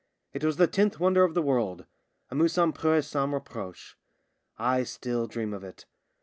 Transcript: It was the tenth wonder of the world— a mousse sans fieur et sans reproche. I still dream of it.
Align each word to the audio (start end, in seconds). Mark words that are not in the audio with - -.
It 0.33 0.43
was 0.43 0.57
the 0.57 0.65
tenth 0.65 0.99
wonder 0.99 1.23
of 1.23 1.35
the 1.35 1.43
world— 1.43 1.85
a 2.31 2.33
mousse 2.33 2.53
sans 2.53 2.75
fieur 2.75 2.95
et 2.97 3.03
sans 3.05 3.31
reproche. 3.31 3.99
I 4.57 4.81
still 4.81 5.27
dream 5.27 5.53
of 5.53 5.63
it. 5.63 5.85